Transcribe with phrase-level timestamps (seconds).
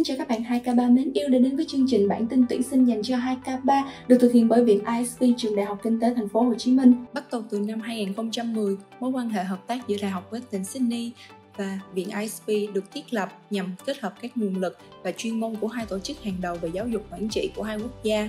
[0.00, 2.62] Xin chào các bạn 2K3 mến yêu đã đến với chương trình bản tin tuyển
[2.62, 6.14] sinh dành cho 2K3 được thực hiện bởi Viện ISP Trường Đại học Kinh tế
[6.14, 6.94] Thành phố Hồ Chí Minh.
[7.12, 11.12] Bắt đầu từ năm 2010, mối quan hệ hợp tác giữa Đại học Western Sydney
[11.56, 15.56] và Viện ISP được thiết lập nhằm kết hợp các nguồn lực và chuyên môn
[15.56, 18.28] của hai tổ chức hàng đầu về giáo dục quản trị của hai quốc gia.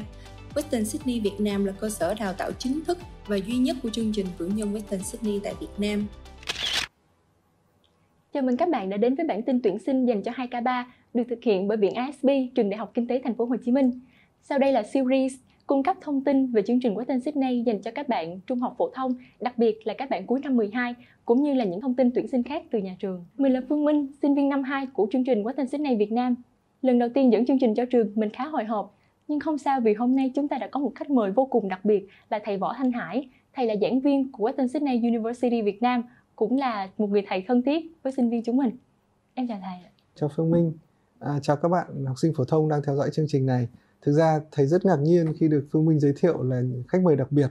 [0.55, 3.89] Western Sydney Việt Nam là cơ sở đào tạo chính thức và duy nhất của
[3.89, 6.05] chương trình cử nhân Western Sydney tại Việt Nam.
[8.33, 11.23] Chào mừng các bạn đã đến với bản tin tuyển sinh dành cho 2K3 được
[11.29, 13.91] thực hiện bởi Viện ASB Trường Đại học Kinh tế Thành phố Hồ Chí Minh.
[14.41, 15.33] Sau đây là series
[15.67, 18.59] cung cấp thông tin về chương trình quá tên Sydney dành cho các bạn trung
[18.59, 21.81] học phổ thông, đặc biệt là các bạn cuối năm 12, cũng như là những
[21.81, 23.25] thông tin tuyển sinh khác từ nhà trường.
[23.37, 26.11] Mình là Phương Minh, sinh viên năm 2 của chương trình quá tên Sydney Việt
[26.11, 26.35] Nam.
[26.81, 28.97] Lần đầu tiên dẫn chương trình cho trường, mình khá hồi hộp.
[29.27, 31.69] Nhưng không sao vì hôm nay chúng ta đã có một khách mời vô cùng
[31.69, 33.29] đặc biệt là thầy Võ Thanh Hải.
[33.53, 36.03] Thầy là giảng viên của Western Sydney University Việt Nam,
[36.35, 38.77] cũng là một người thầy thân thiết với sinh viên chúng mình.
[39.33, 39.91] Em chào thầy.
[40.15, 40.73] Chào Phương Minh.
[41.19, 43.67] À, chào các bạn học sinh phổ thông đang theo dõi chương trình này.
[44.01, 47.15] Thực ra thầy rất ngạc nhiên khi được Phương Minh giới thiệu là khách mời
[47.15, 47.47] đặc biệt.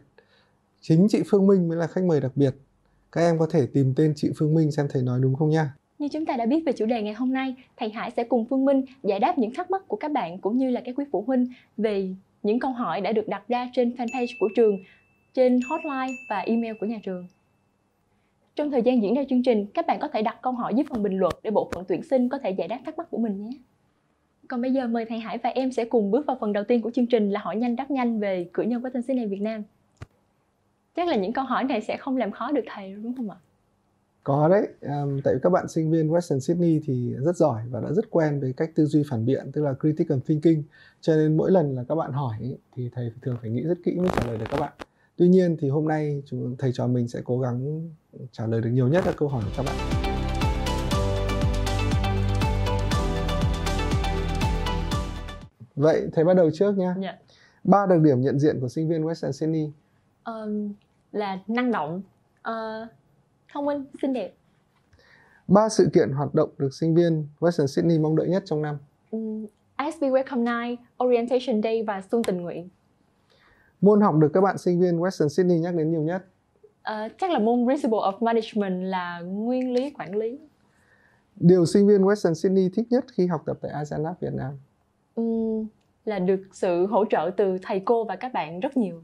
[0.81, 2.55] Chính chị Phương Minh mới là khách mời đặc biệt.
[3.13, 5.75] Các em có thể tìm tên chị Phương Minh xem thầy nói đúng không nha.
[5.99, 8.47] Như chúng ta đã biết về chủ đề ngày hôm nay, thầy Hải sẽ cùng
[8.51, 11.05] Phương Minh giải đáp những thắc mắc của các bạn cũng như là các quý
[11.13, 11.47] phụ huynh
[11.77, 14.79] về những câu hỏi đã được đặt ra trên fanpage của trường,
[15.35, 17.29] trên hotline và email của nhà trường.
[18.57, 20.85] Trong thời gian diễn ra chương trình, các bạn có thể đặt câu hỏi dưới
[20.91, 23.19] phần bình luận để bộ phận tuyển sinh có thể giải đáp thắc mắc của
[23.19, 23.51] mình nhé.
[24.49, 26.83] Còn bây giờ mời thầy Hải và em sẽ cùng bước vào phần đầu tiên
[26.83, 29.41] của chương trình là hỏi nhanh đáp nhanh về cử nhân của tên Sydney Việt
[29.41, 29.63] Nam.
[30.97, 33.37] Chắc là những câu hỏi này sẽ không làm khó được thầy đúng không ạ?
[34.25, 37.93] Có đấy, um, tại các bạn sinh viên Western Sydney thì rất giỏi và đã
[37.93, 40.63] rất quen với cách tư duy phản biện, tức là critical thinking.
[41.01, 43.95] Cho nên mỗi lần là các bạn hỏi thì thầy thường phải nghĩ rất kỹ
[43.97, 44.73] mới trả lời được các bạn.
[45.17, 47.89] Tuy nhiên thì hôm nay chúng thầy trò mình sẽ cố gắng
[48.33, 49.77] trả lời được nhiều nhất các câu hỏi của các bạn.
[55.77, 56.93] Vậy thầy bắt đầu trước nhé.
[57.03, 57.19] Dạ.
[57.65, 59.73] Ba đặc điểm nhận diện của sinh viên Western Sydney.
[60.25, 60.73] Um,
[61.13, 62.03] là năng động,
[62.49, 62.89] uh,
[63.53, 64.35] thông minh, xinh đẹp.
[65.49, 68.79] Ba sự kiện hoạt động được sinh viên Western Sydney mong đợi nhất trong năm.
[69.11, 69.47] Um,
[69.87, 72.69] ISB Welcome Night, Orientation Day và Xuân Tình Nguyện.
[73.81, 76.27] Môn học được các bạn sinh viên Western Sydney nhắc đến nhiều nhất.
[76.81, 80.39] Uh, chắc là môn Principle of Management là nguyên lý quản lý.
[81.37, 84.59] Điều sinh viên Western Sydney thích nhất khi học tập tại ASEAN Lab Việt Nam.
[85.15, 85.67] Um,
[86.05, 89.03] là được sự hỗ trợ từ thầy cô và các bạn rất nhiều.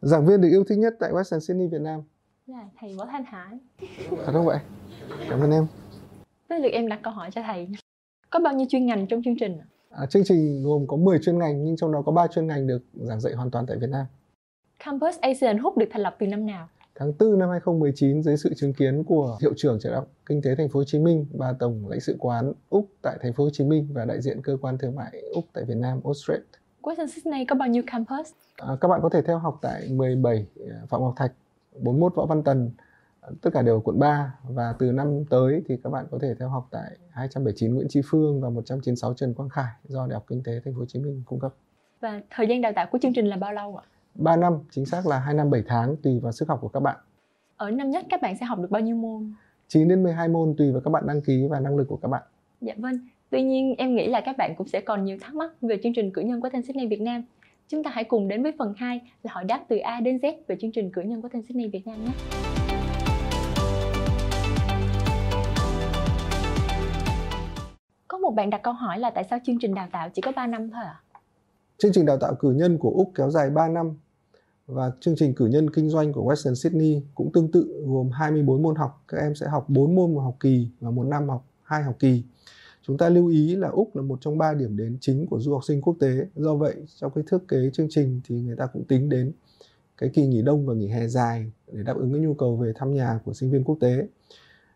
[0.00, 2.02] Giảng viên được yêu thích nhất tại Western Sydney Việt Nam.
[2.46, 3.58] Là thầy Võ Thanh Hải.
[4.10, 4.58] Thật không vậy?
[5.30, 5.66] Cảm ơn em.
[6.48, 7.68] Tới lượt em đặt câu hỏi cho thầy.
[8.30, 9.58] Có bao nhiêu chuyên ngành trong chương trình?
[9.90, 12.66] À, chương trình gồm có 10 chuyên ngành nhưng trong đó có 3 chuyên ngành
[12.66, 14.06] được giảng dạy hoàn toàn tại Việt Nam.
[14.84, 16.68] Campus Asian Hub được thành lập từ năm nào?
[16.94, 20.42] Tháng 4 năm 2019 dưới sự chứng kiến của hiệu trưởng trường đại học kinh
[20.42, 23.44] tế thành phố Hồ Chí Minh và tổng lãnh sự quán Úc tại thành phố
[23.44, 26.42] Hồ Chí Minh và đại diện cơ quan thương mại Úc tại Việt Nam Australia.
[26.82, 28.32] Western Sydney có bao nhiêu campus?
[28.56, 30.46] À, các bạn có thể theo học tại 17
[30.88, 31.32] Phạm Ngọc Thạch,
[31.80, 32.70] 41 Võ Văn Tần,
[33.42, 36.34] tất cả đều ở quận 3 và từ năm tới thì các bạn có thể
[36.38, 40.24] theo học tại 279 Nguyễn Tri Phương và 196 Trần Quang Khải do Đại học
[40.28, 41.54] Kinh tế Thành phố Hồ Chí Minh cung cấp.
[42.00, 43.84] Và thời gian đào tạo của chương trình là bao lâu ạ?
[44.18, 46.80] 3 năm, chính xác là 2 năm 7 tháng tùy vào sức học của các
[46.80, 46.96] bạn.
[47.56, 49.32] Ở năm nhất các bạn sẽ học được bao nhiêu môn?
[49.68, 52.08] 9 đến 12 môn tùy vào các bạn đăng ký và năng lực của các
[52.08, 52.22] bạn.
[52.60, 52.98] Dạ vâng.
[53.30, 55.92] Tuy nhiên em nghĩ là các bạn cũng sẽ còn nhiều thắc mắc về chương
[55.96, 57.22] trình cử nhân của Thanh Sydney Việt Nam.
[57.68, 60.32] Chúng ta hãy cùng đến với phần 2 là hỏi đáp từ A đến Z
[60.46, 62.10] về chương trình cử nhân của Thanh Sydney Việt Nam nhé.
[68.08, 70.32] Có một bạn đặt câu hỏi là tại sao chương trình đào tạo chỉ có
[70.36, 71.00] 3 năm thôi ạ?
[71.12, 71.20] À?
[71.78, 73.96] Chương trình đào tạo cử nhân của Úc kéo dài 3 năm
[74.68, 78.62] và chương trình cử nhân kinh doanh của Western Sydney cũng tương tự gồm 24
[78.62, 79.04] môn học.
[79.08, 81.96] Các em sẽ học 4 môn một học kỳ và một năm học hai học
[81.98, 82.22] kỳ.
[82.82, 85.52] Chúng ta lưu ý là Úc là một trong ba điểm đến chính của du
[85.52, 86.26] học sinh quốc tế.
[86.36, 89.32] Do vậy, trong cái thiết kế chương trình thì người ta cũng tính đến
[89.98, 92.72] cái kỳ nghỉ đông và nghỉ hè dài để đáp ứng cái nhu cầu về
[92.76, 94.08] thăm nhà của sinh viên quốc tế.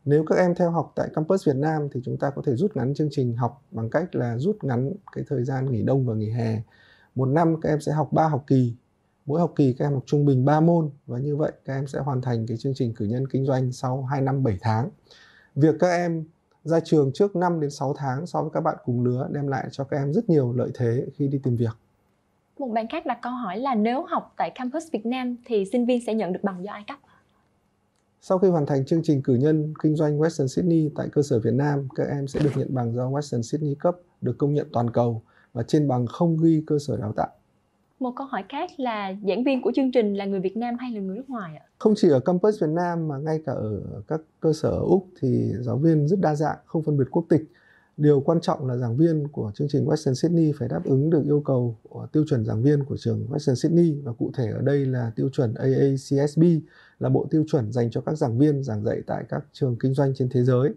[0.04, 2.76] Nếu các em theo học tại campus Việt Nam thì chúng ta có thể rút
[2.76, 6.14] ngắn chương trình học bằng cách là rút ngắn cái thời gian nghỉ đông và
[6.14, 6.62] nghỉ hè.
[7.14, 8.74] Một năm các em sẽ học 3 học kỳ.
[9.26, 11.86] Mỗi học kỳ các em học trung bình 3 môn và như vậy các em
[11.86, 14.90] sẽ hoàn thành cái chương trình cử nhân kinh doanh sau 2 năm 7 tháng.
[15.54, 16.24] Việc các em
[16.64, 19.68] ra trường trước 5 đến 6 tháng so với các bạn cùng lứa đem lại
[19.70, 21.76] cho các em rất nhiều lợi thế khi đi tìm việc.
[22.58, 25.86] Một bạn khác đặt câu hỏi là nếu học tại campus Việt Nam thì sinh
[25.86, 26.98] viên sẽ nhận được bằng do ai cấp?
[28.20, 31.38] Sau khi hoàn thành chương trình cử nhân kinh doanh Western Sydney tại cơ sở
[31.38, 34.66] Việt Nam, các em sẽ được nhận bằng do Western Sydney cấp, được công nhận
[34.72, 35.22] toàn cầu
[35.52, 37.28] và trên bằng không ghi cơ sở đào tạo.
[38.02, 40.92] Một câu hỏi khác là giảng viên của chương trình là người Việt Nam hay
[40.92, 41.64] là người nước ngoài ạ?
[41.78, 45.06] Không chỉ ở campus Việt Nam mà ngay cả ở các cơ sở ở Úc
[45.20, 47.42] thì giáo viên rất đa dạng, không phân biệt quốc tịch.
[47.96, 51.22] điều quan trọng là giảng viên của chương trình Western Sydney phải đáp ứng được
[51.24, 51.76] yêu cầu
[52.12, 55.28] tiêu chuẩn giảng viên của trường Western Sydney và cụ thể ở đây là tiêu
[55.28, 56.42] chuẩn AACSB
[56.98, 59.94] là bộ tiêu chuẩn dành cho các giảng viên giảng dạy tại các trường kinh
[59.94, 60.70] doanh trên thế giới.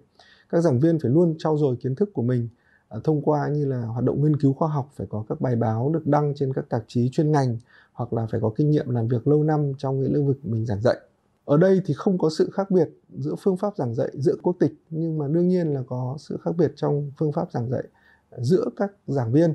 [0.49, 2.47] Các giảng viên phải luôn trau dồi kiến thức của mình
[2.95, 5.55] À, thông qua như là hoạt động nghiên cứu khoa học phải có các bài
[5.55, 7.57] báo được đăng trên các tạp chí chuyên ngành
[7.93, 10.65] hoặc là phải có kinh nghiệm làm việc lâu năm trong những lĩnh vực mình
[10.65, 10.97] giảng dạy.
[11.45, 14.55] Ở đây thì không có sự khác biệt giữa phương pháp giảng dạy giữa quốc
[14.59, 17.83] tịch nhưng mà đương nhiên là có sự khác biệt trong phương pháp giảng dạy
[18.37, 19.53] giữa các giảng viên.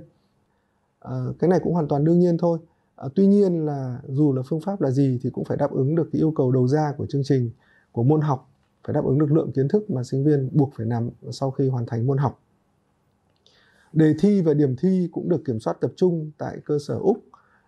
[1.00, 2.58] À, cái này cũng hoàn toàn đương nhiên thôi.
[2.96, 5.94] À, tuy nhiên là dù là phương pháp là gì thì cũng phải đáp ứng
[5.94, 7.50] được cái yêu cầu đầu ra của chương trình
[7.92, 8.50] của môn học
[8.84, 11.68] phải đáp ứng được lượng kiến thức mà sinh viên buộc phải nắm sau khi
[11.68, 12.40] hoàn thành môn học
[13.92, 17.24] đề thi và điểm thi cũng được kiểm soát tập trung tại cơ sở úc.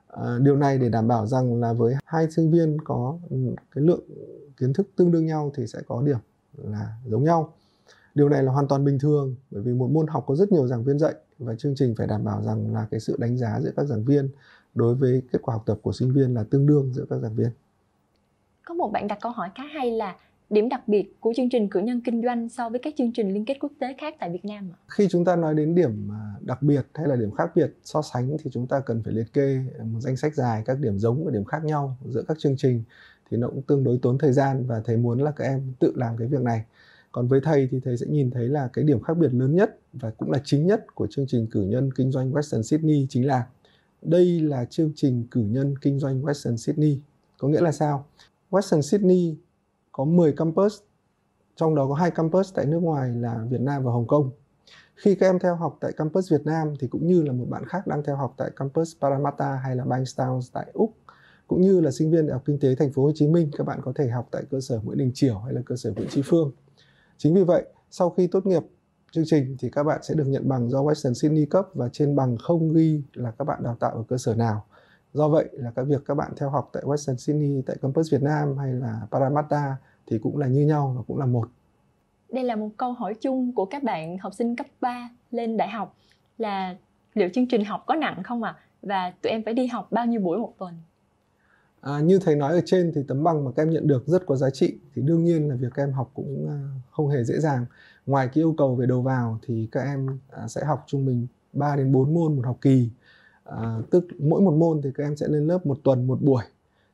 [0.08, 3.36] À, điều này để đảm bảo rằng là với hai sinh viên có ừ,
[3.74, 4.04] cái lượng
[4.56, 6.18] kiến thức tương đương nhau thì sẽ có điểm
[6.56, 7.52] là giống nhau.
[8.14, 10.66] Điều này là hoàn toàn bình thường bởi vì một môn học có rất nhiều
[10.66, 13.60] giảng viên dạy và chương trình phải đảm bảo rằng là cái sự đánh giá
[13.60, 14.28] giữa các giảng viên
[14.74, 17.36] đối với kết quả học tập của sinh viên là tương đương giữa các giảng
[17.36, 17.50] viên.
[18.64, 20.16] Có một bạn đặt câu hỏi khá hay là
[20.52, 23.34] điểm đặc biệt của chương trình cử nhân kinh doanh so với các chương trình
[23.34, 24.76] liên kết quốc tế khác tại Việt Nam ạ?
[24.88, 28.02] Khi chúng ta nói đến điểm à, đặc biệt hay là điểm khác biệt so
[28.02, 30.98] sánh thì chúng ta cần phải liệt kê à, một danh sách dài các điểm
[30.98, 32.82] giống và điểm khác nhau giữa các chương trình
[33.30, 35.92] thì nó cũng tương đối tốn thời gian và thầy muốn là các em tự
[35.96, 36.64] làm cái việc này.
[37.12, 39.78] Còn với thầy thì thầy sẽ nhìn thấy là cái điểm khác biệt lớn nhất
[39.92, 43.26] và cũng là chính nhất của chương trình cử nhân kinh doanh Western Sydney chính
[43.26, 43.46] là
[44.02, 47.00] đây là chương trình cử nhân kinh doanh Western Sydney.
[47.38, 48.06] Có nghĩa là sao?
[48.50, 49.36] Western Sydney
[49.92, 50.80] có 10 campus,
[51.56, 54.30] trong đó có hai campus tại nước ngoài là Việt Nam và Hồng Kông.
[54.94, 57.64] Khi các em theo học tại campus Việt Nam thì cũng như là một bạn
[57.66, 60.94] khác đang theo học tại campus Parramatta hay là Bankstown tại Úc,
[61.46, 63.66] cũng như là sinh viên Đại học Kinh tế Thành phố Hồ Chí Minh, các
[63.66, 66.08] bạn có thể học tại cơ sở Nguyễn Đình Chiểu hay là cơ sở Nguyễn
[66.08, 66.52] Tri Phương.
[67.18, 68.62] Chính vì vậy, sau khi tốt nghiệp
[69.12, 72.16] chương trình thì các bạn sẽ được nhận bằng do Western Sydney cấp và trên
[72.16, 74.64] bằng không ghi là các bạn đào tạo ở cơ sở nào.
[75.12, 78.22] Do vậy là các việc các bạn theo học tại Western Sydney, tại campus Việt
[78.22, 79.76] Nam hay là Parramatta
[80.06, 81.48] thì cũng là như nhau và cũng là một.
[82.32, 85.68] Đây là một câu hỏi chung của các bạn học sinh cấp 3 lên đại
[85.68, 85.96] học
[86.38, 86.76] là
[87.14, 88.54] liệu chương trình học có nặng không ạ?
[88.56, 88.60] À?
[88.82, 90.74] Và tụi em phải đi học bao nhiêu buổi một tuần?
[91.80, 94.26] À, như thầy nói ở trên thì tấm bằng mà các em nhận được rất
[94.26, 96.58] có giá trị thì đương nhiên là việc các em học cũng à,
[96.90, 97.66] không hề dễ dàng.
[98.06, 101.26] Ngoài cái yêu cầu về đầu vào thì các em à, sẽ học trung bình
[101.52, 102.90] 3 đến 4 môn một học kỳ
[103.44, 106.42] à, tức mỗi một môn thì các em sẽ lên lớp một tuần một buổi.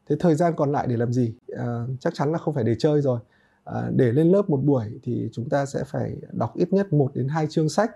[0.09, 1.35] Thế thời gian còn lại để làm gì?
[1.57, 3.21] À, chắc chắn là không phải để chơi rồi.
[3.65, 7.11] À, để lên lớp một buổi thì chúng ta sẽ phải đọc ít nhất một
[7.15, 7.91] đến hai chương sách.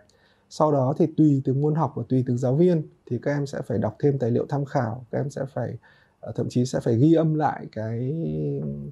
[0.51, 3.47] Sau đó thì tùy từng môn học và tùy từng giáo viên thì các em
[3.47, 5.79] sẽ phải đọc thêm tài liệu tham khảo các em sẽ phải
[6.23, 8.15] Ờ, thậm chí sẽ phải ghi âm lại cái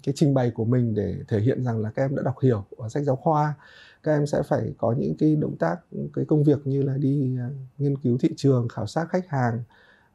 [0.02, 2.64] cái trình bày của mình để thể hiện rằng là các em đã đọc hiểu
[2.76, 3.54] ở sách giáo khoa.
[4.02, 5.76] Các em sẽ phải có những cái động tác,
[6.14, 9.62] cái công việc như là đi ờ, nghiên cứu thị trường, khảo sát khách hàng,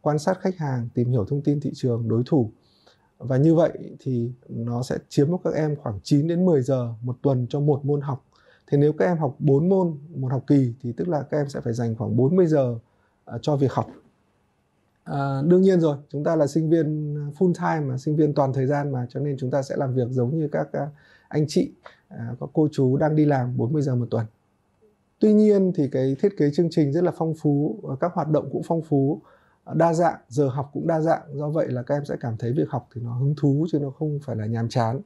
[0.01, 2.51] quan sát khách hàng, tìm hiểu thông tin thị trường, đối thủ.
[3.17, 6.93] Và như vậy thì nó sẽ chiếm của các em khoảng 9 đến 10 giờ
[7.01, 8.25] một tuần cho một môn học.
[8.67, 11.50] Thế nếu các em học 4 môn, một học kỳ thì tức là các em
[11.50, 12.79] sẽ phải dành khoảng 40 giờ
[13.25, 13.88] ờ, cho việc học.
[15.06, 18.34] À, đương nhiên rồi, chúng ta là sinh viên ờ, full time mà sinh viên
[18.34, 20.88] toàn thời gian mà cho nên chúng ta sẽ làm việc giống như các ờ,
[21.28, 21.72] anh chị
[22.10, 24.26] các cô chú đang đi làm 40 giờ một tuần.
[25.20, 28.50] Tuy nhiên thì cái thiết kế chương trình rất là phong phú các hoạt động
[28.52, 29.22] cũng phong phú,
[29.74, 31.22] đa dạng, giờ học cũng đa dạng.
[31.34, 33.80] Do vậy là các em sẽ cảm thấy việc học thì nó hứng thú chứ
[33.80, 35.02] nó không phải là nhàm chán.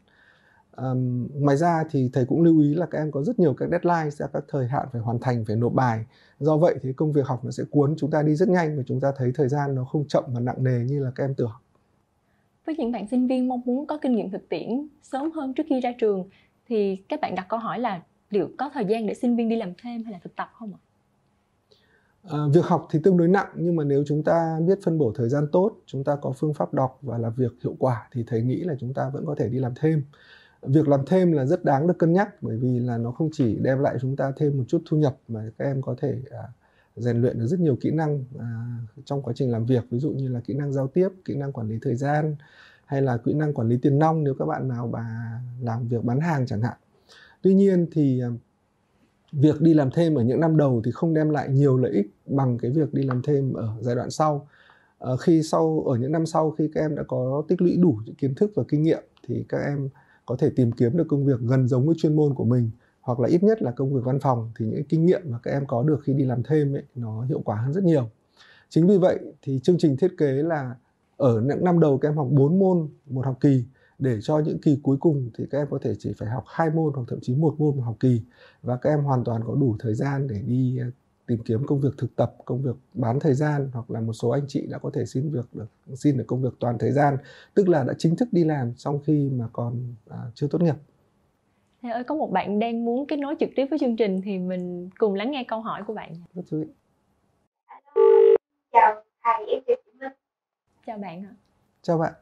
[0.82, 3.70] Um, ngoài ra thì thầy cũng lưu ý là các em có rất nhiều các
[3.70, 6.06] deadline ra các thời hạn phải hoàn thành phải nộp bài
[6.40, 8.84] do vậy thì công việc học nó sẽ cuốn chúng ta đi rất nhanh và
[8.88, 11.34] chúng ta thấy thời gian nó không chậm và nặng nề như là các em
[11.34, 11.52] tưởng
[12.66, 15.64] với những bạn sinh viên mong muốn có kinh nghiệm thực tiễn sớm hơn trước
[15.70, 16.30] khi ra trường
[16.68, 19.56] thì các bạn đặt câu hỏi là liệu có thời gian để sinh viên đi
[19.56, 20.80] làm thêm hay là thực tập không ạ?
[22.24, 25.12] À, việc học thì tương đối nặng nhưng mà nếu chúng ta biết phân bổ
[25.16, 28.24] thời gian tốt, chúng ta có phương pháp đọc và làm việc hiệu quả thì
[28.28, 30.04] thầy nghĩ là chúng ta vẫn có thể đi làm thêm.
[30.62, 33.56] Việc làm thêm là rất đáng được cân nhắc bởi vì là nó không chỉ
[33.56, 36.44] đem lại chúng ta thêm một chút thu nhập mà các em có thể à,
[36.96, 39.84] rèn luyện được rất nhiều kỹ năng à, trong quá trình làm việc.
[39.92, 42.36] Ví dụ như là kỹ năng giao tiếp, kỹ năng quản lý thời gian,
[42.86, 46.04] hay là kỹ năng quản lý tiền nong nếu các bạn nào bà làm việc
[46.04, 46.78] bán hàng chẳng hạn.
[47.42, 48.30] Tuy nhiên thì à,
[49.32, 52.08] việc đi làm thêm ở những năm đầu thì không đem lại nhiều lợi ích
[52.26, 54.48] bằng cái việc đi làm thêm ở giai đoạn sau.
[55.00, 58.00] À, khi sau ở những năm sau khi các em đã có tích lũy đủ
[58.18, 59.90] kiến thức và kinh nghiệm thì các em
[60.30, 62.72] có thể tìm kiếm được công việc gần giống với chuyên môn của mình
[63.02, 65.52] hoặc là ít nhất là công việc văn phòng thì những kinh nghiệm mà các
[65.52, 68.10] em có được khi đi làm thêm ấy, nó hiệu quả hơn rất nhiều.
[68.70, 70.76] Chính vì vậy thì chương trình thiết kế là
[71.18, 73.64] ở những năm đầu các em học 4 môn một học kỳ
[74.00, 76.70] để cho những kỳ cuối cùng thì các em có thể chỉ phải học hai
[76.70, 78.22] môn hoặc thậm chí một môn một học kỳ
[78.62, 80.80] và các em hoàn toàn có đủ thời gian để đi
[81.30, 84.30] tìm kiếm công việc thực tập, công việc bán thời gian hoặc là một số
[84.30, 87.18] anh chị đã có thể xin việc được xin được công việc toàn thời gian,
[87.54, 90.76] tức là đã chính thức đi làm trong khi mà còn à, chưa tốt nghiệp.
[91.82, 94.38] Thầy ơi, có một bạn đang muốn kết nối trực tiếp với chương trình thì
[94.38, 96.14] mình cùng lắng nghe câu hỏi của bạn.
[96.34, 96.44] Rất.
[98.72, 100.12] Chào thầy, em chào chị Minh.
[100.86, 101.34] Chào bạn ạ.
[101.82, 102.14] Chào bạn.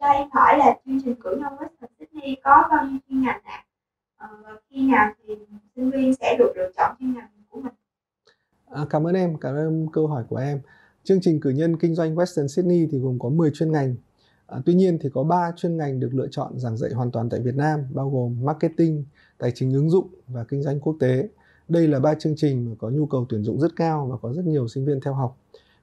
[0.00, 3.40] Cho em hỏi là chương trình cử nhân Western Sydney có bao nhiêu chuyên ngành
[3.44, 3.52] ạ?
[3.56, 3.66] À?
[4.20, 4.28] và
[4.70, 5.34] khi nào thì
[5.76, 7.72] sinh viên sẽ được lựa chọn chuyên ngành của mình?
[8.70, 10.60] À, cảm ơn em, cảm ơn câu hỏi của em.
[11.04, 13.96] Chương trình cử nhân kinh doanh Western Sydney thì gồm có 10 chuyên ngành.
[14.46, 17.28] À, tuy nhiên thì có 3 chuyên ngành được lựa chọn giảng dạy hoàn toàn
[17.30, 19.04] tại Việt Nam, bao gồm marketing,
[19.38, 21.28] tài chính ứng dụng và kinh doanh quốc tế.
[21.68, 24.32] Đây là ba chương trình mà có nhu cầu tuyển dụng rất cao và có
[24.32, 25.36] rất nhiều sinh viên theo học.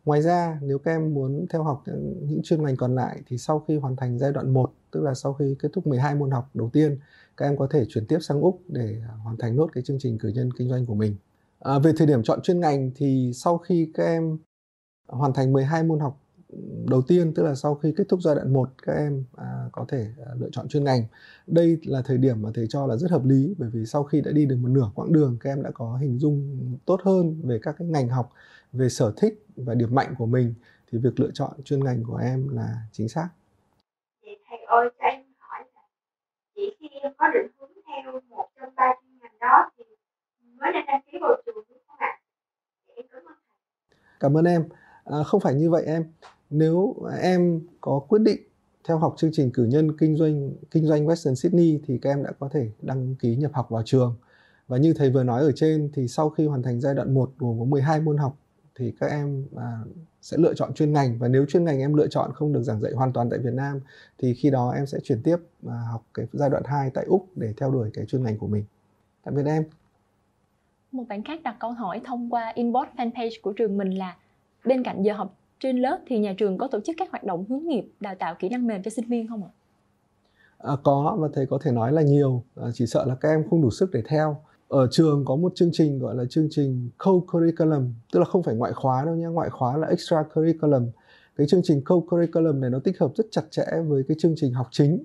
[0.06, 1.84] Ngoài ra, nếu các em muốn theo học
[2.22, 5.14] những chuyên ngành còn lại thì sau khi hoàn thành giai đoạn 1, tức là
[5.14, 6.98] sau khi kết thúc 12 môn học đầu tiên,
[7.38, 10.18] các em có thể chuyển tiếp sang Úc để hoàn thành nốt cái chương trình
[10.18, 11.16] cử nhân kinh doanh của mình.
[11.60, 14.38] À, về thời điểm chọn chuyên ngành thì sau khi các em
[15.08, 16.20] hoàn thành 12 môn học
[16.90, 19.86] đầu tiên tức là sau khi kết thúc giai đoạn 1 các em à, có
[19.90, 21.04] thể à, lựa chọn chuyên ngành.
[21.48, 24.22] Đây là thời điểm mà thầy cho là rất hợp lý bởi vì sau khi
[24.22, 27.42] đã đi được một nửa quãng đường các em đã có hình dung tốt hơn
[27.44, 28.34] về các cái ngành học,
[28.74, 30.54] về sở thích và điểm mạnh của mình
[30.92, 33.30] thì việc lựa chọn chuyên ngành của em là chính xác.
[34.22, 35.82] Vậy thầy ơi cho em hỏi là
[36.56, 39.70] chỉ khi em có định hướng theo một trong ba chuyên ngành đó
[40.60, 42.20] mới đăng ký vào trường đúng không ạ?
[42.96, 43.36] Em cảm ơn.
[44.20, 44.70] Cảm ơn em.
[45.06, 46.06] À, không phải như vậy em
[46.50, 48.42] nếu em có quyết định
[48.88, 52.24] theo học chương trình cử nhân kinh doanh kinh doanh Western Sydney thì các em
[52.24, 54.16] đã có thể đăng ký nhập học vào trường.
[54.68, 57.32] Và như thầy vừa nói ở trên thì sau khi hoàn thành giai đoạn 1
[57.38, 58.38] gồm có 12 môn học
[58.76, 59.80] thì các em à,
[60.22, 62.82] sẽ lựa chọn chuyên ngành và nếu chuyên ngành em lựa chọn không được giảng
[62.82, 63.80] dạy hoàn toàn tại Việt Nam
[64.18, 65.38] thì khi đó em sẽ chuyển tiếp
[65.68, 68.48] à, học cái giai đoạn 2 tại Úc để theo đuổi cái chuyên ngành của
[68.48, 68.64] mình.
[69.24, 69.64] Tạm biệt em.
[70.92, 74.18] Một bạn khác đặt câu hỏi thông qua inbox fanpage của trường mình là
[74.66, 77.46] bên cạnh giờ học trên lớp thì nhà trường có tổ chức các hoạt động
[77.50, 79.50] hướng nghiệp đào tạo kỹ năng mềm cho sinh viên không ạ?
[80.58, 82.44] À, có và thầy có thể nói là nhiều.
[82.56, 84.38] À, chỉ sợ là các em không đủ sức để theo.
[84.68, 88.56] Ở trường có một chương trình gọi là chương trình co-curriculum tức là không phải
[88.56, 90.88] ngoại khóa đâu nhé ngoại khóa là extra curriculum
[91.38, 94.54] cái chương trình co-curriculum này nó tích hợp rất chặt chẽ với cái chương trình
[94.54, 95.04] học chính.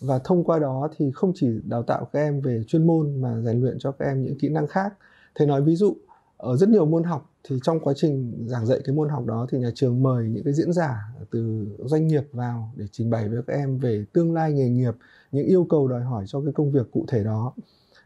[0.00, 3.40] Và thông qua đó thì không chỉ đào tạo các em về chuyên môn mà
[3.40, 4.94] rèn luyện cho các em những kỹ năng khác
[5.38, 5.96] thầy nói ví dụ
[6.36, 9.46] ở rất nhiều môn học thì trong quá trình giảng dạy cái môn học đó
[9.50, 10.96] thì nhà trường mời những cái diễn giả
[11.30, 14.94] từ doanh nghiệp vào để trình bày với các em về tương lai nghề nghiệp
[15.32, 17.52] những yêu cầu đòi hỏi cho cái công việc cụ thể đó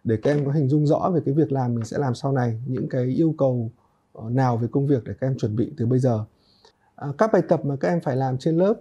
[0.04, 2.32] để các em có hình dung rõ về cái việc làm mình sẽ làm sau
[2.32, 3.70] này những cái yêu cầu
[4.12, 6.24] ờ, nào về công việc để các em chuẩn bị từ bây giờ.
[6.96, 8.74] À, các bài tập mà các em phải làm trên lớp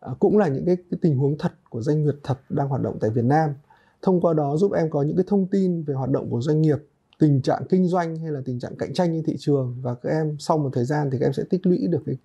[0.00, 2.82] à, cũng là những cái, cái tình huống thật của doanh nghiệp thật đang hoạt
[2.82, 3.50] động tại Việt Nam.
[4.02, 6.62] Thông qua đó giúp em có những cái thông tin về hoạt động của doanh
[6.62, 6.78] nghiệp
[7.18, 10.10] tình trạng kinh doanh hay là tình trạng cạnh tranh trên thị trường và các
[10.10, 12.16] em sau một thời gian thì các em sẽ tích lũy được cái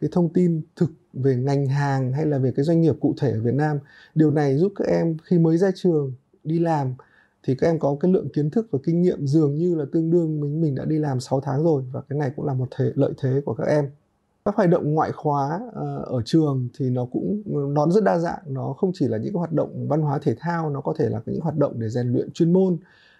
[0.00, 3.32] cái thông tin thực về ngành hàng hay là về cái doanh nghiệp cụ thể
[3.32, 3.78] ở Việt Nam.
[4.14, 6.12] Điều này giúp các em khi mới ra trường
[6.44, 6.94] đi làm
[7.42, 10.10] thì các em có cái lượng kiến thức và kinh nghiệm dường như là tương
[10.10, 12.68] đương mình mình đã đi làm 6 tháng rồi và cái này cũng là một
[12.76, 13.90] thế, lợi thế của các em.
[14.44, 17.42] Các hoạt động ngoại khóa ờ, ở trường thì nó cũng
[17.74, 20.34] nó rất đa dạng, nó không chỉ là những cái hoạt động văn hóa thể
[20.38, 22.76] thao, nó có thể là những hoạt động để rèn luyện chuyên môn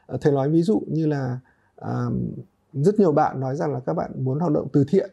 [0.09, 1.38] Ờ, thầy nói ví dụ như là
[1.77, 2.07] à,
[2.73, 5.11] rất nhiều bạn nói rằng là các bạn muốn hoạt động từ thiện.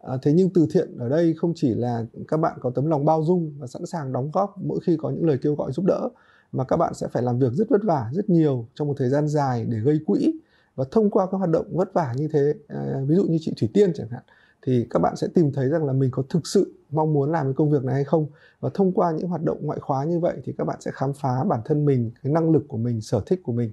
[0.00, 3.04] À, thế nhưng từ thiện ở đây không chỉ là các bạn có tấm lòng
[3.04, 5.86] bao dung và sẵn sàng đóng góp mỗi khi có những lời kêu gọi giúp
[5.86, 6.08] đỡ
[6.52, 9.08] mà các bạn sẽ phải làm việc rất vất vả rất nhiều trong một thời
[9.08, 10.40] gian dài để gây quỹ.
[10.74, 13.52] Và thông qua các hoạt động vất vả như thế à, ví dụ như chị
[13.60, 14.22] thủy tiên chẳng hạn
[14.66, 17.46] thì các bạn sẽ tìm thấy rằng là mình có thực sự mong muốn làm
[17.46, 18.26] cái công việc này hay không.
[18.60, 21.12] Và thông qua những hoạt động ngoại khóa như vậy thì các bạn sẽ khám
[21.12, 23.72] phá bản thân mình cái năng lực của mình sở thích của mình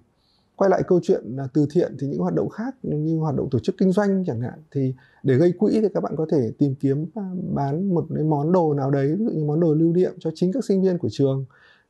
[0.59, 3.49] quay lại câu chuyện là từ thiện thì những hoạt động khác như hoạt động
[3.51, 6.51] tổ chức kinh doanh chẳng hạn thì để gây quỹ thì các bạn có thể
[6.57, 9.73] tìm kiếm à, bán một cái món đồ nào đấy ví dụ như món đồ
[9.73, 11.45] lưu niệm cho chính các sinh viên của trường.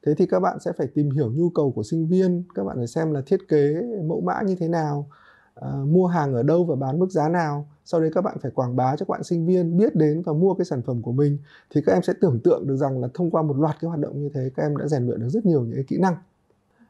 [0.05, 2.77] Thế thì các bạn sẽ phải tìm hiểu nhu cầu của sinh viên các bạn
[2.77, 5.09] phải xem là thiết kế mẫu mã như thế nào
[5.55, 7.67] à, mua hàng ở đâu và bán mức giá nào.
[7.85, 10.33] Sau đấy các bạn phải quảng bá cho các bạn sinh viên biết đến và
[10.33, 11.37] mua cái sản phẩm của mình.
[11.69, 13.99] Thì các em sẽ tưởng tượng được rằng là thông qua một loạt cái hoạt
[13.99, 16.15] động như thế các em đã rèn luyện được rất nhiều những cái kỹ năng.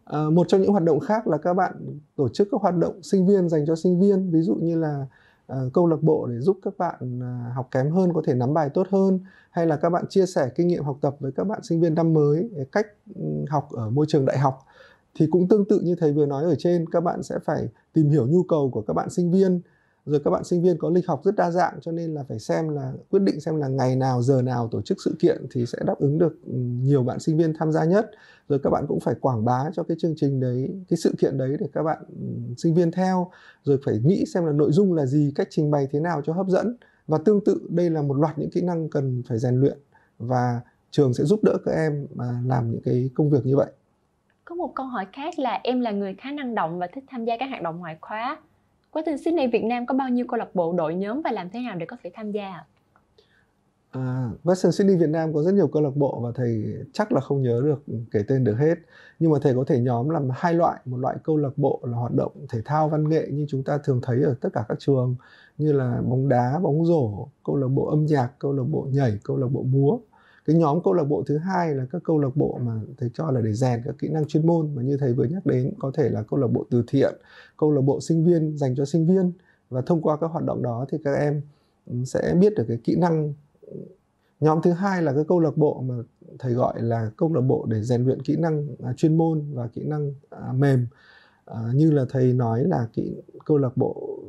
[0.09, 3.03] À, một trong những hoạt động khác là các bạn tổ chức các hoạt động
[3.03, 5.05] sinh viên dành cho sinh viên ví dụ như là
[5.53, 8.53] uh, câu lạc bộ để giúp các bạn uh, học kém hơn có thể nắm
[8.53, 9.19] bài tốt hơn
[9.51, 11.95] hay là các bạn chia sẻ kinh nghiệm học tập với các bạn sinh viên
[11.95, 14.65] năm mới cách ừ, học ở môi trường đại học.
[15.15, 18.09] Thì cũng tương tự như thầy vừa nói ở trên các bạn sẽ phải tìm
[18.09, 19.61] hiểu nhu cầu của các bạn sinh viên
[20.05, 22.39] rồi các bạn sinh viên có lịch học rất đa dạng, cho nên là phải
[22.39, 25.65] xem là, quyết định xem là ngày nào, giờ nào tổ chức sự kiện thì
[25.65, 28.11] sẽ đáp ứng được ừ, nhiều bạn sinh viên tham gia nhất.
[28.49, 31.37] Rồi các bạn cũng phải quảng bá cho cái chương trình đấy, cái sự kiện
[31.37, 33.31] đấy để các bạn ừ, sinh viên theo.
[33.63, 36.33] Rồi phải nghĩ xem là nội dung là gì, cách trình bày thế nào cho
[36.33, 36.77] hấp dẫn.
[37.07, 39.77] Và tương tự, đây là một loạt những kỹ năng cần phải rèn luyện
[40.19, 43.71] và trường sẽ giúp đỡ các em mà làm những cái công việc như vậy.
[44.45, 47.25] Có một câu hỏi khác là em là người khá năng động và thích tham
[47.25, 48.37] gia các hoạt động ngoại khóa
[48.91, 51.49] quá trình Sydney Việt Nam có bao nhiêu câu lạc bộ đội nhóm và làm
[51.49, 52.65] thế nào để có thể tham gia ạ?
[53.91, 57.21] À, Western Sydney Việt Nam có rất nhiều câu lạc bộ và thầy chắc là
[57.21, 58.75] không nhớ được kể tên được hết
[59.19, 61.97] nhưng mà thầy có thể nhóm làm hai loại một loại câu lạc bộ là
[61.97, 64.79] hoạt động thể thao văn nghệ như chúng ta thường thấy ở tất cả các
[64.79, 65.15] trường
[65.57, 69.19] như là bóng đá bóng rổ câu lạc bộ âm nhạc câu lạc bộ nhảy
[69.23, 69.97] câu lạc bộ múa
[70.49, 73.31] cái nhóm câu lạc bộ thứ hai là các câu lạc bộ mà thầy cho
[73.31, 75.91] là để rèn các kỹ năng chuyên môn mà như thầy vừa nhắc đến có
[75.93, 77.13] thể là câu lạc bộ từ thiện
[77.57, 79.31] câu lạc bộ sinh viên dành cho sinh viên.
[79.69, 81.41] Và thông qua các hoạt động đó thì các em
[81.85, 83.77] ừ, sẽ biết được cái kỹ năng ừ,
[84.39, 85.95] nhóm thứ hai là cái câu lạc bộ mà
[86.39, 89.67] thầy gọi là câu lạc bộ để rèn luyện kỹ năng à, chuyên môn và
[89.67, 90.87] kỹ năng à, mềm.
[91.45, 94.19] À, như là thầy nói là kỹ câu lạc bộ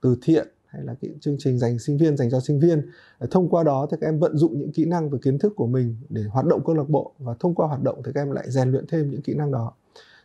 [0.00, 2.82] từ thiện hay là cái chương trình dành sinh viên dành cho sinh viên.
[3.18, 5.52] Ờ, thông qua đó thì các em vận dụng những kỹ năng và kiến thức
[5.56, 8.20] của mình để hoạt động câu lạc bộ và thông qua hoạt động thì các
[8.20, 9.72] em lại rèn luyện thêm những kỹ năng đó.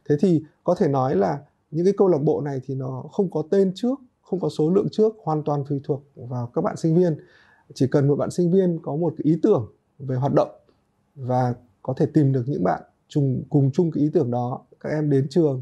[0.10, 1.40] Thế thì có thể nói là
[1.72, 4.70] những cái câu lạc bộ này thì nó không có tên trước, không có số
[4.70, 7.18] lượng trước, hoàn toàn tùy thuộc vào các bạn sinh viên.
[7.74, 10.50] Chỉ cần một bạn sinh viên có một cái ý tưởng về hoạt động
[11.16, 14.90] và có thể tìm được những bạn chung, cùng chung cái ý tưởng đó, các
[14.90, 15.62] em đến trường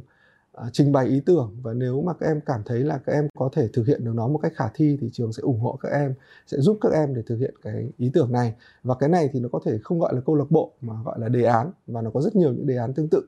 [0.58, 1.56] À, trình bày ý tưởng.
[1.62, 4.12] Và nếu mà các em cảm thấy là các em có thể thực hiện được
[4.16, 6.14] nó một cách khả thi thì trường sẽ ủng hộ các em
[6.48, 8.54] sẽ giúp các em để thực hiện cái ý tưởng này.
[8.84, 11.20] Và cái này thì nó có thể không gọi là câu lạc bộ mà gọi
[11.20, 13.22] là đề án và nó có rất nhiều những đề án tương tự.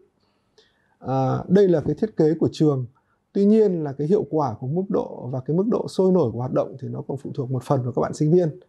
[1.00, 2.86] À, đây là cái thiết kế của trường.
[3.34, 6.32] Tuy nhiên là cái hiệu quả của mức độ và cái mức độ sôi nổi
[6.32, 8.60] của hoạt động thì nó còn phụ thuộc một phần vào các bạn sinh viên.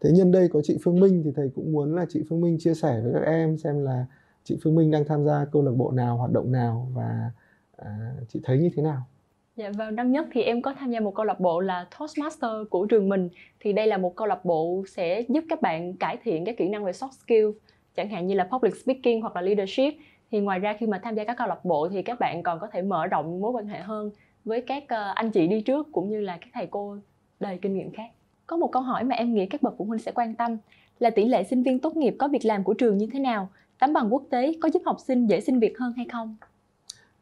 [0.00, 2.58] Thế nhân đây có chị Phương Minh thì thầy cũng muốn là chị Phương Minh
[2.60, 4.06] chia sẻ với các em xem là
[4.44, 7.30] chị Phương Minh đang tham gia câu lạc bộ nào hoạt động nào và
[7.84, 9.02] à, chị thấy như thế nào?
[9.56, 12.50] Dạ vào năm nhất thì em có tham gia một câu lạc bộ là Toastmaster
[12.70, 13.28] của trường mình.
[13.60, 16.68] Thì đây là một câu lạc bộ sẽ giúp các bạn cải thiện các kỹ
[16.68, 17.50] năng về soft skill
[17.96, 19.94] chẳng hạn như là public speaking hoặc là leadership.
[20.30, 22.60] Thì ngoài ra khi mà tham gia các câu lạc bộ thì các bạn còn
[22.60, 24.10] có thể mở rộng mối quan hệ hơn
[24.44, 26.96] với các ờ, anh chị đi trước cũng như là các thầy cô
[27.40, 28.10] đầy kinh nghiệm khác.
[28.46, 30.56] Có một câu hỏi mà em nghĩ các bậc phụ huynh sẽ quan tâm
[30.98, 33.48] là tỷ lệ sinh viên tốt nghiệp có việc làm của trường như thế nào?
[33.78, 36.36] Tấm bằng quốc tế có giúp học sinh dễ xin việc hơn hay không?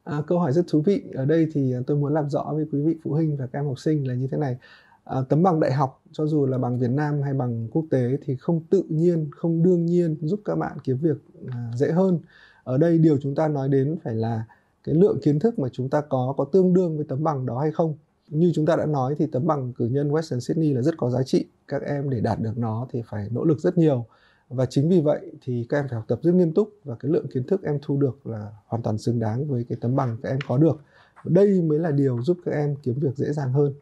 [0.09, 1.03] À, câu hỏi rất thú vị.
[1.15, 3.59] Ở đây thì à, tôi muốn làm rõ với quý vị phụ huynh và các
[3.59, 4.57] em học sinh là như thế này.
[5.05, 8.19] À, tấm bằng đại học cho dù là bằng Việt Nam hay bằng quốc tế
[8.25, 11.17] thì không tự nhiên, không đương nhiên giúp các bạn kiếm việc
[11.51, 12.19] à, dễ hơn.
[12.65, 14.45] Ở đây điều chúng ta nói đến phải là
[14.85, 17.61] cái lượng kiến thức mà chúng ta có có tương đương với tấm bằng đó
[17.61, 17.95] hay không.
[18.29, 21.11] Như chúng ta đã nói thì tấm bằng cử nhân Western Sydney là rất có
[21.11, 21.47] giá trị.
[21.69, 24.07] Các em để đạt được nó thì phải nỗ lực rất nhiều
[24.49, 27.11] và chính vì vậy thì các em phải học tập rất nghiêm túc và cái
[27.11, 30.17] lượng kiến thức em thu được là hoàn toàn xứng đáng với cái tấm bằng
[30.23, 30.81] các em có được.
[31.25, 33.75] Đây mới là điều giúp các em kiếm việc dễ dàng hơn.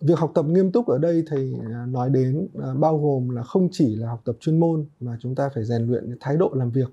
[0.00, 3.42] Việc học tập nghiêm túc ở đây thầy à, nói đến à, bao gồm là
[3.42, 6.50] không chỉ là học tập chuyên môn mà chúng ta phải rèn luyện thái độ
[6.54, 6.92] làm việc,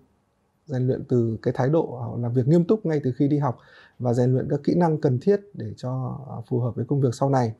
[0.65, 3.37] rèn luyện từ cái thái độ à, làm việc nghiêm túc ngay từ khi đi
[3.37, 3.57] học
[3.99, 7.15] và rèn luyện các kỹ năng cần thiết để cho phù hợp với công việc
[7.15, 7.53] sau này.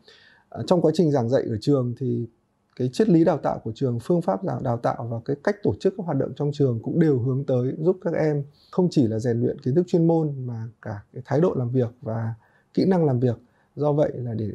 [0.50, 2.28] Ờ, trong quá trình giảng dạy ở trường thì
[2.76, 5.76] cái triết lý đào tạo của trường, phương pháp đào tạo và cái cách tổ
[5.80, 9.08] chức các hoạt động trong trường cũng đều hướng tới giúp các em không chỉ
[9.08, 12.34] là rèn luyện kiến thức chuyên môn mà cả cái thái độ làm việc và
[12.74, 13.38] kỹ năng làm việc
[13.76, 14.52] do vậy là để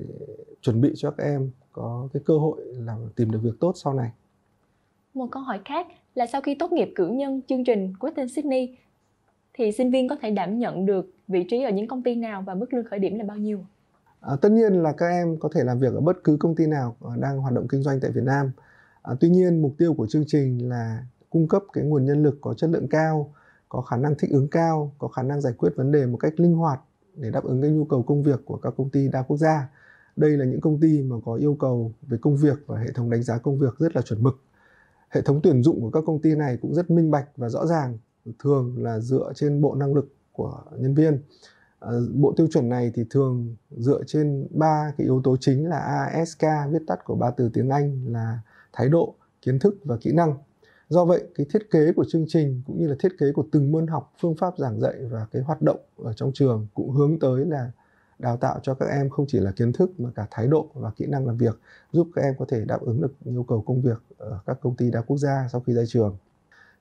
[0.61, 3.95] chuẩn bị cho các em có cái cơ hội làm tìm được việc tốt sau
[3.95, 4.11] này
[5.15, 8.77] một câu hỏi khác là sau khi tốt nghiệp cử nhân chương trình Western Sydney,
[9.53, 12.43] thì sinh viên có thể đảm nhận được vị trí ở những công ty nào
[12.47, 13.65] và mức lương khởi điểm là bao nhiêu?
[14.27, 16.67] À, tất nhiên là các em có thể làm việc ở bất cứ công ty
[16.67, 18.51] nào ờ, đang hoạt động kinh doanh tại Việt Nam.
[19.03, 22.39] À, tuy nhiên mục tiêu của chương trình là cung cấp cái nguồn nhân lực
[22.41, 23.33] có chất lượng cao,
[23.69, 26.41] có khả năng thích ứng cao, có khả năng giải quyết vấn đề một cách
[26.41, 26.81] linh hoạt
[27.15, 29.69] để đáp ứng cái nhu cầu công việc của các công ty đa quốc gia.
[30.17, 33.11] Đây là những công ty mà có yêu cầu về công việc và hệ thống
[33.11, 34.41] đánh giá công việc rất là chuẩn mực.
[35.09, 37.67] Hệ thống tuyển dụng của các công ty này cũng rất minh bạch và rõ
[37.67, 37.99] ràng,
[38.39, 41.19] thường là dựa trên bộ năng lực của nhân viên
[41.87, 45.79] Ờ, bộ tiêu chuẩn này thì thường dựa trên ba cái yếu tố chính là
[45.79, 48.39] ASK viết tắt của ba từ tiếng Anh là
[48.73, 50.35] thái độ, kiến thức và kỹ năng.
[50.89, 53.73] Do vậy, cái thiết kế của chương trình cũng như là thiết kế của từng
[53.73, 57.19] môn học, phương pháp giảng dạy và cái hoạt động ở trong trường cũng hướng
[57.19, 57.71] tới là
[58.19, 60.91] đào tạo cho các em không chỉ là kiến thức mà cả thái độ và
[60.97, 61.61] kỹ năng làm việc,
[61.93, 64.77] giúp các em có thể đáp ứng được yêu cầu công việc ở các công
[64.77, 66.17] ty đa quốc gia sau khi ra trường.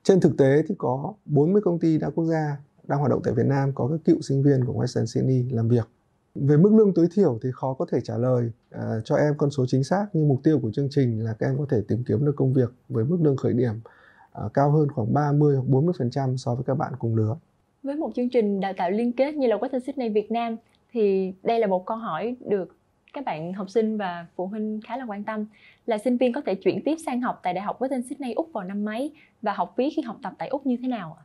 [0.02, 3.34] Trên thực tế thì có 40 công ty đa quốc gia đang hoạt động tại
[3.34, 5.88] Việt Nam có các cựu sinh viên của Western Sydney làm việc
[6.34, 9.50] về mức lương tối thiểu thì khó có thể trả lời uh, cho em con
[9.50, 12.04] số chính xác nhưng mục tiêu của chương trình là các em có thể tìm
[12.08, 13.74] kiếm được công việc với mức lương khởi điểm
[14.44, 17.36] uh, cao hơn khoảng 30 hoặc 40% so với các bạn cùng lứa.
[17.82, 20.56] Với một chương trình đào tạo liên kết như là Western Sydney Việt Nam
[20.92, 22.76] thì đây là một câu hỏi được
[23.12, 25.46] các bạn học sinh và phụ huynh khá là quan tâm
[25.86, 28.50] là sinh viên có thể chuyển tiếp sang học tại Đại học Western Sydney Úc
[28.52, 31.22] vào năm mấy và học phí khi học tập tại Úc như thế nào ạ?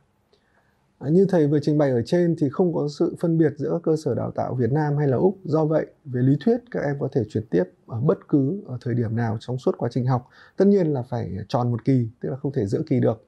[1.00, 3.80] À, như thầy vừa trình bày ở trên thì không có sự phân biệt giữa
[3.82, 5.38] cơ sở đào tạo Việt Nam hay là Úc.
[5.44, 8.78] Do vậy, về lý thuyết các em có thể chuyển tiếp ở bất cứ ở
[8.80, 10.28] thời điểm nào trong suốt quá trình học.
[10.56, 13.24] Tất nhiên là phải tròn một kỳ, tức là không thể giữa kỳ được.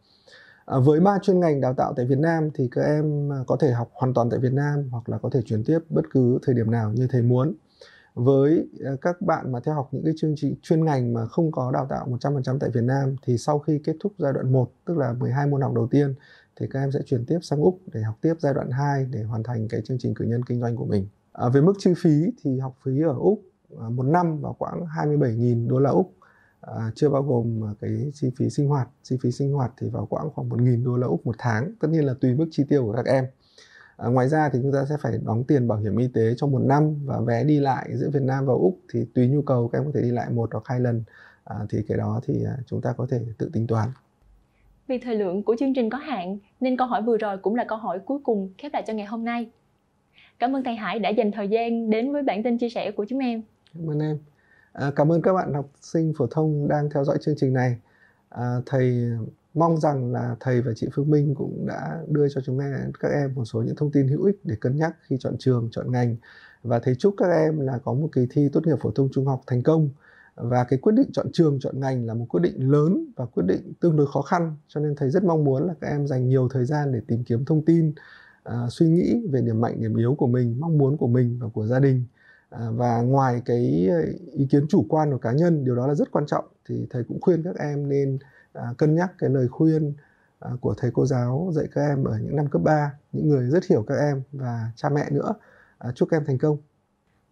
[0.65, 3.57] À, với ba chuyên ngành đào tạo tại Việt Nam thì các em à, có
[3.61, 6.39] thể học hoàn toàn tại Việt Nam hoặc là có thể chuyển tiếp bất cứ
[6.43, 7.55] thời điểm nào như thầy muốn
[8.15, 11.53] với à, các bạn mà theo học những cái chương trình chuyên ngành mà không
[11.53, 14.71] có đào tạo 100% tại Việt Nam thì sau khi kết thúc giai đoạn 1
[14.85, 16.15] tức là 12 môn học đầu tiên
[16.61, 19.23] thì các em sẽ chuyển tiếp sang Úc để học tiếp giai đoạn 2 để
[19.23, 21.07] hoàn thành cái chương trình cử nhân kinh doanh của mình.
[21.33, 23.43] À, về mức chi phí thì học phí ở Úc
[23.81, 26.13] à, một năm vào khoảng 27.000 đô la Úc
[26.61, 28.89] à, chưa bao gồm à, cái chi phí sinh hoạt.
[29.03, 31.73] Chi phí sinh hoạt thì vào khoảng khoảng 1.000 đô la Úc một tháng.
[31.81, 33.27] Tất nhiên là tùy mức chi tiêu của các em.
[33.97, 36.51] À, ngoài ra thì chúng ta sẽ phải đóng tiền bảo hiểm y tế trong
[36.51, 39.69] một năm và vé đi lại giữa Việt Nam và Úc thì tùy nhu cầu
[39.69, 41.05] các em có thể đi lại một hoặc hai lần
[41.45, 43.89] à, thì cái đó thì à, chúng ta có thể tự tính toán.
[44.89, 47.65] Vì thời lượng của chương trình có hạn nên câu hỏi vừa rồi cũng là
[47.65, 49.51] câu hỏi cuối cùng khép lại cho ngày hôm nay.
[50.39, 53.05] Cảm ơn thầy Hải đã dành thời gian đến với bản tin chia sẻ của
[53.09, 53.43] chúng em.
[53.75, 54.19] Cảm ơn em.
[54.73, 57.77] À, cảm ơn các bạn học sinh phổ thông đang theo dõi chương trình này.
[58.29, 59.11] À, thầy
[59.55, 63.09] mong rằng là thầy và chị Phương Minh cũng đã đưa cho chúng em các
[63.09, 65.93] em một số những thông tin hữu ích để cân nhắc khi chọn trường, chọn
[65.93, 66.17] ngành
[66.63, 69.27] và thầy chúc các em là có một kỳ thi tốt nghiệp phổ thông trung
[69.27, 69.89] học thành công
[70.43, 73.43] và cái quyết định chọn trường chọn ngành là một quyết định lớn và quyết
[73.47, 76.29] định tương đối khó khăn cho nên thầy rất mong muốn là các em dành
[76.29, 77.95] nhiều thời gian để tìm kiếm thông tin
[78.49, 81.49] uh, suy nghĩ về điểm mạnh điểm yếu của mình mong muốn của mình và
[81.49, 82.05] của gia đình
[82.55, 84.03] uh, và ngoài cái ờ,
[84.33, 87.05] ý kiến chủ quan của cá nhân điều đó là rất quan trọng thì thầy
[87.05, 88.19] cũng khuyên các em nên
[88.53, 89.95] à, cân nhắc cái lời khuyên
[90.41, 93.51] à, của thầy cô giáo dạy các em ở những năm cấp 3, những người
[93.51, 95.35] rất hiểu các em và cha mẹ nữa.
[95.79, 96.57] À, chúc các em thành công.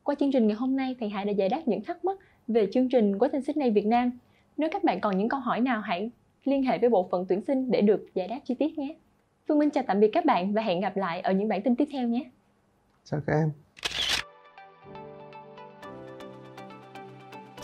[0.02, 2.18] Qua chương trình ngày hôm nay, thầy Hải đã giải đáp những thắc mắc
[2.52, 4.10] về chương trình Quá trình Sydney Việt Nam.
[4.56, 6.10] Nếu các bạn còn những câu hỏi nào hãy
[6.44, 8.94] liên hệ với bộ phận tuyển sinh để được giải đáp chi tiết nhé.
[9.48, 11.76] Phương Minh chào tạm biệt các bạn và hẹn gặp lại ở những bản tin
[11.76, 12.24] tiếp theo nhé.
[13.04, 13.50] Chào các em.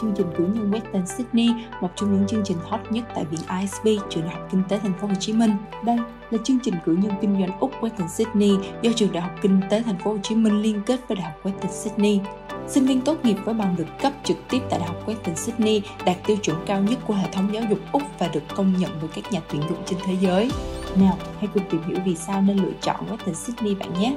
[0.00, 1.48] chương trình cử nhân Western Sydney,
[1.80, 4.78] một trong những chương trình hot nhất tại Viện ISB, trường Đại học Kinh tế
[4.78, 5.50] Thành phố Hồ Chí Minh.
[5.84, 5.96] Đây
[6.30, 9.60] là chương trình cử nhân kinh doanh Úc Western Sydney do trường Đại học Kinh
[9.70, 12.20] tế Thành phố Hồ Chí Minh liên kết với Đại học Western Sydney.
[12.68, 15.82] Sinh viên tốt nghiệp với bằng được cấp trực tiếp tại Đại học Western Sydney
[16.04, 18.90] đạt tiêu chuẩn cao nhất của hệ thống giáo dục Úc và được công nhận
[19.00, 20.50] bởi các nhà tuyển dụng trên thế giới.
[20.96, 24.16] Nào, hãy cùng tìm hiểu vì sao nên lựa chọn Western Sydney bạn nhé.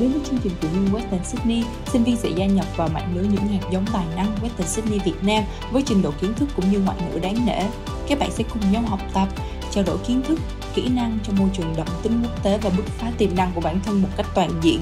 [0.00, 3.12] Đến với chương trình cử nhân Western Sydney, sinh viên sẽ gia nhập vào mạng
[3.14, 6.48] lưới những hạt giống tài năng Western Sydney Việt Nam với trình độ kiến thức
[6.56, 7.62] cũng như ngoại ngữ đáng nể.
[8.08, 9.28] Các bạn sẽ cùng nhau học tập,
[9.70, 10.38] trao đổi kiến thức,
[10.74, 13.60] kỹ năng trong môi trường động tính quốc tế và bứt phá tiềm năng của
[13.60, 14.80] bản thân một cách toàn diện.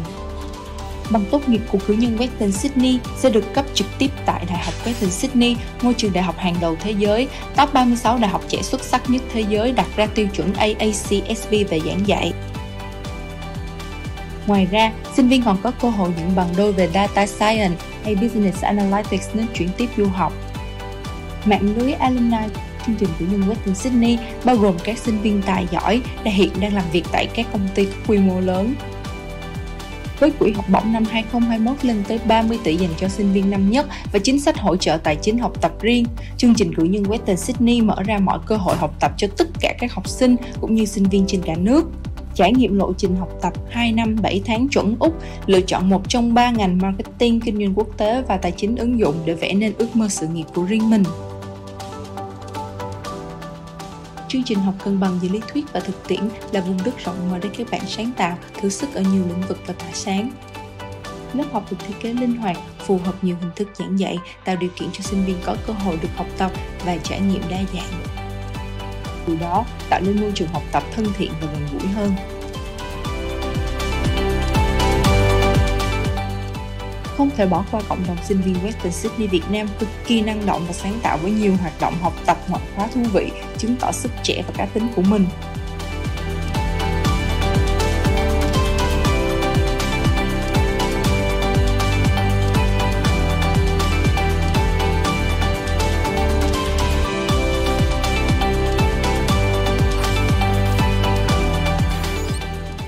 [1.11, 4.59] Bằng tốt nghiệp của cử nhân Western Sydney sẽ được cấp trực tiếp tại Đại
[4.65, 8.45] học Western Sydney, ngôi trường đại học hàng đầu thế giới, top 36 đại học
[8.49, 12.33] trẻ xuất sắc nhất thế giới đặt ra tiêu chuẩn AACSB về giảng dạy.
[14.47, 18.15] Ngoài ra, sinh viên còn có cơ hội nhận bằng đôi về Data Science hay
[18.15, 20.33] Business Analytics nếu chuyển tiếp du học.
[21.45, 22.37] Mạng lưới alumni
[22.87, 26.51] chương trình cử nhân Western Sydney bao gồm các sinh viên tài giỏi đã hiện
[26.61, 28.75] đang làm việc tại các công ty quy mô lớn.
[30.21, 33.71] Với quỹ học bổng năm 2021 lên tới 30 tỷ dành cho sinh viên năm
[33.71, 36.05] nhất và chính sách hỗ trợ tài chính học tập riêng,
[36.37, 39.49] chương trình cử nhân Western Sydney mở ra mọi cơ hội học tập cho tất
[39.61, 41.85] cả các học sinh cũng như sinh viên trên cả nước
[42.39, 45.15] trải nghiệm lộ trình học tập 2 năm 7 tháng chuẩn Úc,
[45.47, 48.99] lựa chọn một trong ba ngành marketing, kinh doanh quốc tế và tài chính ứng
[48.99, 51.03] dụng để vẽ nên ước mơ sự nghiệp của riêng mình.
[54.29, 56.21] Chương trình học cân bằng giữa lý thuyết và thực tiễn
[56.53, 59.43] là vùng đất rộng mở để các bạn sáng tạo, thử sức ở nhiều lĩnh
[59.49, 60.31] vực và tỏa sáng.
[61.33, 64.57] Lớp học được thiết kế linh hoạt, phù hợp nhiều hình thức giảng dạy, tạo
[64.57, 66.53] điều kiện cho sinh viên có cơ hội được học tập
[66.85, 68.03] và trải nghiệm đa dạng.
[69.27, 72.13] Từ đó tạo nên môi trường học tập thân thiện và gần gũi hơn.
[77.17, 80.47] Không thể bỏ qua cộng đồng sinh viên Western Sydney Việt Nam cực kỳ năng
[80.47, 83.77] động và sáng tạo với nhiều hoạt động học tập ngoại khóa thú vị, chứng
[83.81, 85.27] tỏ sức trẻ và cá tính của mình.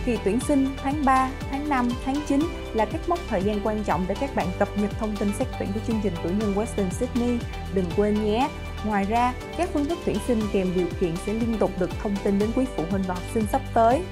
[0.07, 2.41] Kỳ tuyển sinh tháng 3, tháng 5, tháng 9
[2.75, 5.49] là các mốc thời gian quan trọng để các bạn cập nhật thông tin xét
[5.59, 7.39] tuyển của chương trình cử nhân Western Sydney.
[7.75, 8.49] Đừng quên nhé!
[8.87, 12.17] Ngoài ra, các phương thức tuyển sinh kèm điều kiện sẽ liên tục được thông
[12.25, 14.03] tin đến quý phụ huynh và học sinh sắp tới.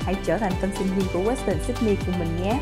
[0.00, 2.60] Hãy trở thành tân sinh viên của Western Sydney của mình nhé!